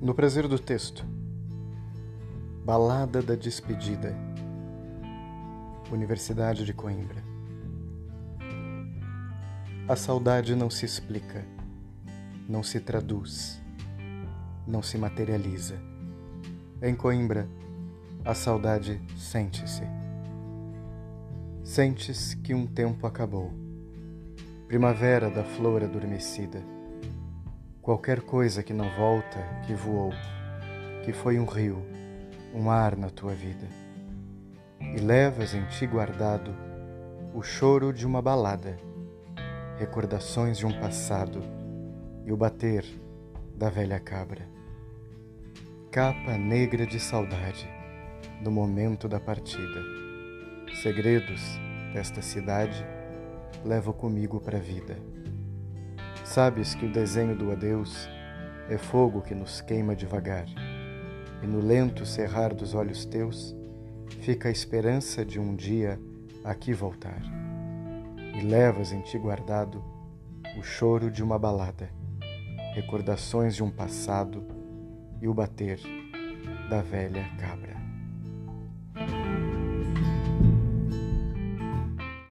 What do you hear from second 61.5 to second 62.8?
lento cerrar dos